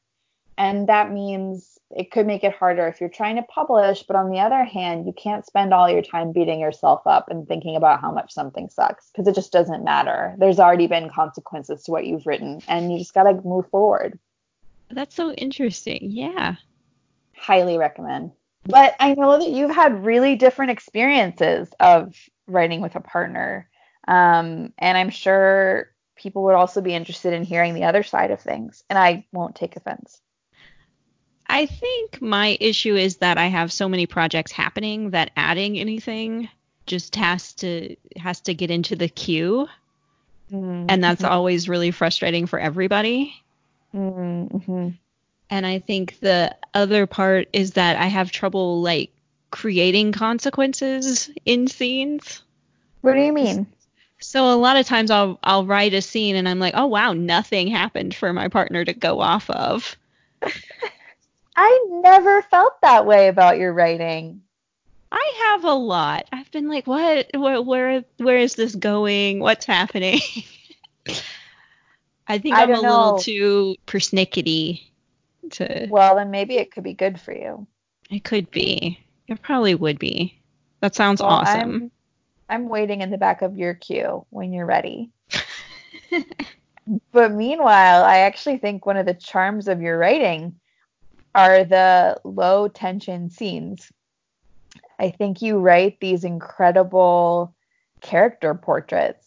And 0.57 0.89
that 0.89 1.11
means 1.11 1.79
it 1.91 2.13
could 2.13 2.27
make 2.27 2.45
it 2.45 2.55
harder 2.55 2.87
if 2.87 3.01
you're 3.01 3.09
trying 3.09 3.37
to 3.37 3.43
publish, 3.43 4.05
but 4.05 4.17
on 4.17 4.31
the 4.31 4.39
other 4.39 4.63
hand, 4.63 5.07
you 5.07 5.13
can't 5.13 5.45
spend 5.45 5.75
all 5.75 5.91
your 5.91 6.03
time 6.03 6.33
beating 6.33 6.61
yourself 6.61 7.03
up 7.07 7.29
and 7.29 7.47
thinking 7.47 7.75
about 7.75 8.01
how 8.01 8.13
much 8.13 8.33
something 8.33 8.69
sucks 8.69 9.11
because 9.11 9.27
it 9.27 9.35
just 9.35 9.53
doesn't 9.53 9.83
matter. 9.83 10.35
There's 10.39 10.61
already 10.61 10.87
been 10.87 11.11
consequences 11.11 11.83
to 11.85 11.91
what 11.91 12.07
you've 12.07 12.27
written, 12.27 12.61
and 12.69 12.93
you 12.93 12.99
just 12.99 13.15
got 13.15 13.25
to 13.25 13.41
move 13.45 13.69
forward. 13.71 14.19
That's 14.91 15.15
so 15.15 15.33
interesting. 15.33 16.11
Yeah. 16.11 16.57
Highly 17.37 17.79
recommend. 17.79 18.33
But 18.65 18.95
I 18.99 19.15
know 19.15 19.39
that 19.39 19.51
you've 19.51 19.75
had 19.75 20.05
really 20.05 20.37
different 20.37 20.71
experiences 20.71 21.69
of 21.79 22.15
writing 22.47 22.81
with 22.81 22.97
a 22.97 23.01
partner. 23.01 23.69
Um, 24.09 24.73
and 24.79 24.97
I'm 24.99 25.11
sure 25.11 25.91
people 26.17 26.45
would 26.45 26.55
also 26.55 26.81
be 26.81 26.95
interested 26.95 27.33
in 27.33 27.43
hearing 27.43 27.75
the 27.75 27.85
other 27.85 28.03
side 28.03 28.31
of 28.31 28.41
things. 28.41 28.83
And 28.89 28.99
I 28.99 29.27
won't 29.33 29.57
take 29.57 29.77
offense. 29.77 30.21
I 31.47 31.67
think 31.67 32.23
my 32.23 32.57
issue 32.59 32.97
is 32.97 33.19
that 33.19 33.37
I 33.37 33.47
have 33.47 33.73
so 33.73 33.89
many 33.89 34.07
projects 34.07 34.51
happening 34.51 35.11
that 35.11 35.31
adding 35.37 35.79
anything 35.79 36.49
just 36.87 37.17
has 37.17 37.53
to 37.55 37.97
has 38.17 38.41
to 38.43 38.55
get 38.55 38.71
into 38.71 38.97
the 38.97 39.09
queue. 39.09 39.69
Mm-hmm. 40.51 40.87
And 40.89 41.05
that's 41.05 41.25
always 41.25 41.69
really 41.69 41.91
frustrating 41.91 42.47
for 42.47 42.59
everybody. 42.59 43.35
Mm-hmm. 43.95 44.89
And 45.51 45.67
I 45.67 45.79
think 45.79 46.19
the 46.21 46.57
other 46.73 47.07
part 47.07 47.49
is 47.53 47.73
that 47.73 47.97
I 47.97 48.07
have 48.07 48.33
trouble 48.33 48.83
like 48.83 49.11
creating 49.51 50.13
consequences 50.13 51.31
in 51.45 51.69
scenes. 51.69 52.43
What 53.03 53.15
do 53.15 53.21
you 53.21 53.33
mean? 53.33 53.67
So 54.21 54.53
a 54.53 54.57
lot 54.57 54.77
of 54.77 54.87
times 54.87 55.11
I'll 55.11 55.39
I'll 55.43 55.67
write 55.67 55.95
a 55.95 56.01
scene 56.03 56.35
and 56.35 56.49
I'm 56.49 56.59
like, 56.59 56.75
"Oh 56.77 56.87
wow, 56.87 57.13
nothing 57.13 57.69
happened 57.69 58.15
for 58.15 58.33
my 58.33 58.49
partner 58.49 58.85
to 58.85 58.95
go 58.95 59.21
off 59.21 59.49
of." 59.51 59.97
I 61.57 61.87
never 61.89 62.43
felt 62.43 62.81
that 62.81 63.07
way 63.07 63.29
about 63.29 63.59
your 63.59 63.73
writing. 63.73 64.43
I 65.13 65.33
have 65.45 65.65
a 65.65 65.75
lot. 65.75 66.27
I've 66.33 66.51
been 66.51 66.69
like, 66.69 66.89
what, 66.89 67.29
where, 67.35 67.63
where, 67.63 68.05
where 68.17 68.39
is 68.39 68.57
this 68.57 68.75
going? 68.75 69.39
What's 69.39 69.65
happening? 69.65 70.21
I 72.27 72.39
think 72.39 72.57
I 72.57 72.63
am 72.63 72.71
a 72.71 72.73
know. 72.75 72.81
little 72.81 73.19
too 73.19 73.77
persnickety 73.87 74.83
to. 75.51 75.87
Well, 75.91 76.17
then 76.17 76.31
maybe 76.31 76.57
it 76.57 76.73
could 76.73 76.85
be 76.85 76.95
good 76.95 77.21
for 77.21 77.33
you. 77.33 77.67
It 78.11 78.25
could 78.25 78.51
be. 78.51 78.99
It 79.29 79.43
probably 79.43 79.75
would 79.75 79.99
be. 79.99 80.39
That 80.81 80.95
sounds 80.95 81.21
well, 81.21 81.31
awesome. 81.31 81.75
I'm, 81.75 81.91
I'm 82.49 82.69
waiting 82.69 83.01
in 83.01 83.11
the 83.11 83.19
back 83.19 83.43
of 83.43 83.57
your 83.57 83.75
queue 83.75 84.27
when 84.31 84.53
you're 84.53 84.67
ready. 84.67 85.11
but 87.13 87.33
meanwhile, 87.33 88.05
I 88.05 88.19
actually 88.19 88.59
think 88.59 88.85
one 88.85 88.97
of 88.97 89.07
the 89.07 89.15
charms 89.15 89.69
of 89.69 89.81
your 89.81 89.99
writing 89.99 90.55
are 91.35 91.65
the 91.65 92.21
low 92.25 92.69
tension 92.69 93.31
scenes. 93.31 93.91
I 94.99 95.11
think 95.11 95.43
you 95.43 95.59
write 95.59 95.99
these 96.01 96.25
incredible 96.25 97.55
character 98.01 98.55
portraits 98.55 99.24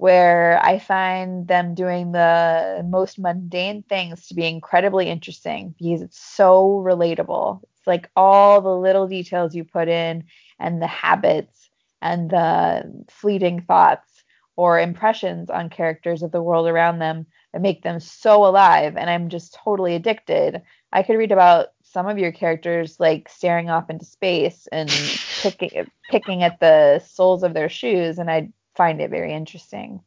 where 0.00 0.58
I 0.64 0.78
find 0.78 1.46
them 1.46 1.74
doing 1.74 2.12
the 2.12 2.82
most 2.88 3.18
mundane 3.18 3.82
things 3.82 4.28
to 4.28 4.34
be 4.34 4.46
incredibly 4.46 5.10
interesting 5.10 5.74
because 5.78 6.00
it's 6.00 6.18
so 6.18 6.82
relatable. 6.82 7.60
It's 7.64 7.86
like 7.86 8.08
all 8.16 8.62
the 8.62 8.74
little 8.74 9.06
details 9.06 9.54
you 9.54 9.62
put 9.62 9.88
in 9.88 10.24
and 10.58 10.80
the 10.80 10.86
habits 10.86 11.68
and 12.00 12.30
the 12.30 13.04
fleeting 13.10 13.60
thoughts 13.60 14.24
or 14.56 14.80
impressions 14.80 15.50
on 15.50 15.68
characters 15.68 16.22
of 16.22 16.32
the 16.32 16.42
world 16.42 16.66
around 16.66 16.98
them 16.98 17.26
that 17.52 17.60
make 17.60 17.82
them 17.82 18.00
so 18.00 18.46
alive 18.46 18.96
and 18.96 19.10
I'm 19.10 19.28
just 19.28 19.52
totally 19.62 19.94
addicted 19.94 20.62
I 20.92 21.02
could 21.02 21.16
read 21.16 21.32
about 21.32 21.68
some 21.82 22.08
of 22.08 22.18
your 22.18 22.32
characters 22.32 22.98
like 22.98 23.28
staring 23.28 23.70
off 23.70 23.90
into 23.90 24.04
space 24.04 24.66
and 24.72 24.88
picking 25.42 25.90
picking 26.10 26.42
at 26.42 26.58
the 26.60 27.00
soles 27.00 27.42
of 27.42 27.54
their 27.54 27.68
shoes, 27.68 28.18
and 28.18 28.30
I'd 28.30 28.52
find 28.80 29.02
it 29.02 29.10
very 29.10 29.34
interesting. 29.34 30.00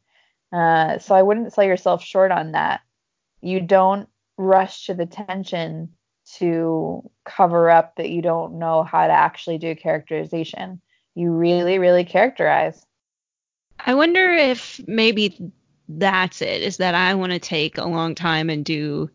Uh, 0.52 0.98
so 0.98 1.14
I 1.14 1.22
wouldn't 1.22 1.52
sell 1.52 1.62
yourself 1.62 2.02
short 2.02 2.32
on 2.32 2.50
that. 2.52 2.80
You 3.40 3.60
don't 3.60 4.08
rush 4.36 4.86
to 4.86 4.94
the 4.94 5.06
tension 5.06 5.90
to 6.38 7.08
cover 7.24 7.70
up 7.70 7.94
that 7.94 8.10
you 8.10 8.20
don't 8.20 8.58
know 8.58 8.82
how 8.82 9.06
to 9.06 9.12
actually 9.12 9.58
do 9.58 9.76
characterization. 9.76 10.80
You 11.14 11.30
really, 11.30 11.78
really 11.78 12.04
characterize. 12.04 12.84
I 13.78 13.94
wonder 13.94 14.32
if 14.32 14.80
maybe 14.88 15.52
that's 15.88 16.42
it, 16.42 16.62
is 16.62 16.78
that 16.78 16.96
I 16.96 17.14
want 17.14 17.30
to 17.30 17.38
take 17.38 17.78
a 17.78 17.84
long 17.84 18.16
time 18.16 18.50
and 18.50 18.64
do 18.64 19.08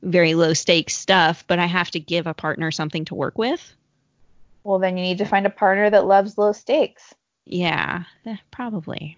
very 0.00 0.32
low 0.32 0.54
stakes 0.54 0.96
stuff, 0.96 1.44
but 1.46 1.58
I 1.58 1.66
have 1.66 1.90
to 1.90 2.00
give 2.00 2.26
a 2.26 2.32
partner 2.32 2.70
something 2.70 3.04
to 3.04 3.14
work 3.14 3.36
with. 3.36 3.74
Well, 4.64 4.78
then 4.78 4.96
you 4.96 5.02
need 5.02 5.18
to 5.18 5.26
find 5.26 5.44
a 5.44 5.50
partner 5.50 5.90
that 5.90 6.06
loves 6.06 6.38
low 6.38 6.52
stakes. 6.52 7.12
Yeah, 7.46 8.02
eh, 8.26 8.36
probably. 8.50 9.16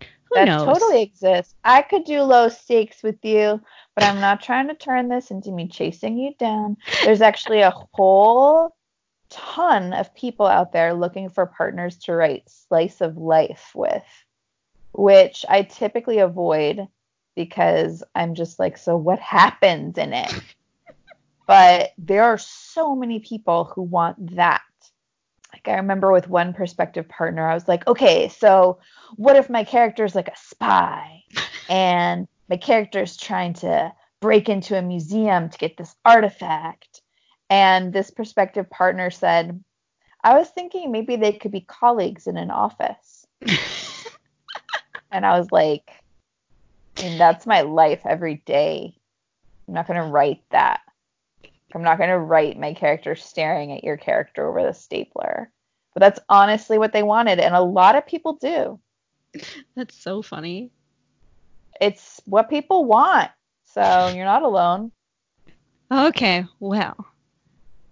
Who 0.00 0.06
that 0.34 0.46
knows? 0.46 0.64
totally 0.64 1.02
exists. 1.02 1.54
I 1.64 1.82
could 1.82 2.04
do 2.04 2.22
low 2.22 2.48
stakes 2.48 3.02
with 3.02 3.18
you, 3.22 3.60
but 3.94 4.04
I'm 4.04 4.20
not 4.20 4.42
trying 4.42 4.68
to 4.68 4.74
turn 4.74 5.08
this 5.08 5.30
into 5.30 5.50
me 5.50 5.68
chasing 5.68 6.16
you 6.16 6.34
down. 6.38 6.76
There's 7.04 7.20
actually 7.20 7.60
a 7.60 7.74
whole 7.92 8.74
ton 9.28 9.92
of 9.92 10.14
people 10.14 10.46
out 10.46 10.72
there 10.72 10.94
looking 10.94 11.28
for 11.28 11.46
partners 11.46 11.98
to 11.98 12.14
write 12.14 12.48
slice 12.48 13.00
of 13.00 13.16
life 13.16 13.72
with, 13.74 14.04
which 14.92 15.44
I 15.48 15.62
typically 15.62 16.18
avoid 16.18 16.86
because 17.34 18.04
I'm 18.14 18.34
just 18.34 18.60
like, 18.60 18.78
so 18.78 18.96
what 18.96 19.18
happens 19.18 19.98
in 19.98 20.12
it? 20.12 20.32
but 21.46 21.92
there 21.98 22.22
are 22.24 22.38
so 22.38 22.94
many 22.94 23.18
people 23.18 23.64
who 23.64 23.82
want 23.82 24.36
that 24.36 24.62
I 25.68 25.74
remember 25.74 26.12
with 26.12 26.28
one 26.28 26.54
prospective 26.54 27.08
partner, 27.08 27.46
I 27.46 27.54
was 27.54 27.68
like, 27.68 27.86
okay, 27.86 28.28
so 28.28 28.78
what 29.16 29.36
if 29.36 29.50
my 29.50 29.64
character 29.64 30.04
is 30.04 30.14
like 30.14 30.28
a 30.28 30.36
spy 30.36 31.22
and 31.68 32.28
my 32.48 32.56
character 32.56 33.02
is 33.02 33.16
trying 33.16 33.54
to 33.54 33.92
break 34.20 34.48
into 34.48 34.78
a 34.78 34.82
museum 34.82 35.48
to 35.48 35.58
get 35.58 35.76
this 35.76 35.94
artifact? 36.04 37.02
And 37.50 37.92
this 37.92 38.10
prospective 38.10 38.68
partner 38.70 39.10
said, 39.10 39.62
I 40.22 40.38
was 40.38 40.48
thinking 40.48 40.90
maybe 40.90 41.16
they 41.16 41.32
could 41.32 41.52
be 41.52 41.60
colleagues 41.60 42.26
in 42.26 42.36
an 42.36 42.50
office. 42.50 43.26
and 45.12 45.26
I 45.26 45.38
was 45.38 45.52
like, 45.52 45.90
I 46.98 47.02
mean, 47.02 47.18
that's 47.18 47.46
my 47.46 47.60
life 47.60 48.00
every 48.04 48.36
day. 48.46 48.96
I'm 49.68 49.74
not 49.74 49.86
going 49.86 50.00
to 50.00 50.08
write 50.08 50.42
that. 50.50 50.80
I'm 51.72 51.82
not 51.82 51.98
going 51.98 52.10
to 52.10 52.18
write 52.18 52.58
my 52.58 52.74
character 52.74 53.14
staring 53.14 53.72
at 53.72 53.84
your 53.84 53.96
character 53.96 54.48
over 54.48 54.62
the 54.62 54.72
stapler. 54.72 55.50
But 55.94 56.00
that's 56.00 56.20
honestly 56.28 56.78
what 56.78 56.92
they 56.92 57.04
wanted, 57.04 57.38
and 57.38 57.54
a 57.54 57.60
lot 57.60 57.94
of 57.94 58.06
people 58.06 58.34
do. 58.34 58.80
That's 59.76 59.96
so 59.96 60.22
funny. 60.22 60.70
It's 61.80 62.20
what 62.24 62.50
people 62.50 62.84
want. 62.84 63.30
So 63.64 64.12
you're 64.14 64.24
not 64.24 64.42
alone. 64.42 64.92
Okay, 65.92 66.46
well, 66.60 67.06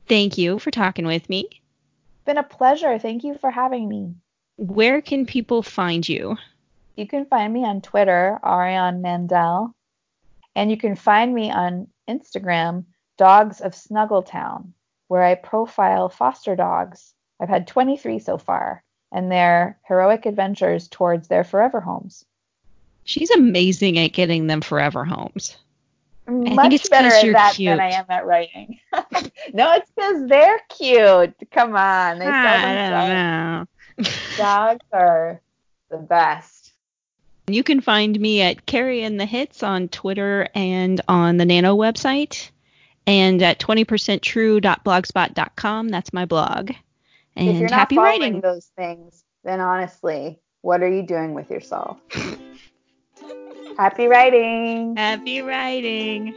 thank 0.09 0.39
you 0.39 0.59
for 0.59 0.71
talking 0.71 1.07
with 1.07 1.29
me. 1.29 1.47
It's 1.51 2.25
been 2.25 2.39
a 2.39 2.43
pleasure. 2.43 2.99
Thank 2.99 3.23
you 3.25 3.37
for 3.39 3.51
having 3.51 3.89
me. 3.89 4.15
Where 4.57 5.01
can 5.01 5.27
people 5.27 5.63
find 5.63 6.09
you? 6.09 6.37
You 6.97 7.07
can 7.07 7.25
find 7.27 7.53
me 7.53 7.65
on 7.65 7.81
Twitter, 7.81 8.39
Ariane 8.45 9.01
Mandel, 9.01 9.75
and 10.55 10.71
you 10.71 10.77
can 10.77 10.95
find 10.95 11.35
me 11.35 11.51
on 11.51 11.89
Instagram, 12.09 12.85
Dogs 13.17 13.61
of 13.61 13.73
Snuggletown, 13.73 14.73
where 15.09 15.23
I 15.23 15.35
profile 15.35 16.09
foster 16.09 16.57
dogs. 16.57 17.15
I've 17.41 17.49
had 17.49 17.67
23 17.67 18.19
so 18.19 18.39
far, 18.39 18.83
and 19.11 19.31
their 19.31 19.79
heroic 19.87 20.27
adventures 20.27 20.89
towards 20.89 21.29
their 21.29 21.45
forever 21.45 21.81
homes. 21.81 22.25
She's 23.05 23.31
amazing 23.31 23.99
at 23.99 24.13
getting 24.13 24.47
them 24.47 24.61
forever 24.61 25.05
homes. 25.05 25.57
Much 26.27 26.53
I 26.53 26.63
think 26.63 26.75
it's 26.75 26.89
better 26.89 27.09
at 27.09 27.33
that 27.33 27.55
cute. 27.55 27.71
than 27.71 27.81
I 27.81 27.91
am 27.93 28.05
at 28.09 28.27
writing. 28.27 28.79
no, 29.53 29.73
it's 29.75 29.91
because 29.91 30.29
they're 30.29 30.61
cute. 30.69 31.35
Come 31.51 31.75
on, 31.75 32.19
they 32.21 32.27
ah, 32.27 32.33
sell 32.33 32.67
I 32.69 32.91
don't 32.91 34.07
know. 34.07 34.11
Dogs 34.37 34.87
are 34.93 35.41
the 35.91 35.99
best. 35.99 36.73
You 37.49 37.65
can 37.65 37.81
find 37.81 38.19
me 38.19 38.41
at 38.41 38.67
Carrie 38.67 39.03
and 39.03 39.19
the 39.19 39.27
Hits 39.27 39.65
on 39.65 39.89
Twitter 39.89 40.49
and 40.55 41.01
on 41.09 41.39
the 41.39 41.45
Nano 41.45 41.77
website, 41.77 42.51
and 43.07 43.43
at 43.43 43.61
20percenttrue.blogspot.com. 43.61 45.89
That's 45.89 46.13
my 46.13 46.25
blog. 46.25 46.73
And 47.37 47.49
if 47.49 47.59
you're 47.59 47.69
not 47.69 47.79
happy 47.79 47.97
following 47.97 48.21
writing. 48.21 48.41
those 48.41 48.71
things, 48.77 49.25
then 49.45 49.61
honestly, 49.61 50.39
what 50.61 50.83
are 50.83 50.89
you 50.89 51.03
doing 51.03 51.35
with 51.35 51.51
yourself? 51.51 51.99
Happy 53.79 54.07
writing. 54.07 54.95
Happy 54.97 55.41
writing. 55.41 56.35